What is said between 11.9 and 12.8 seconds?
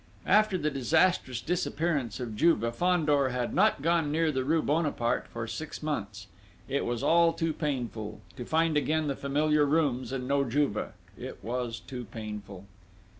painful.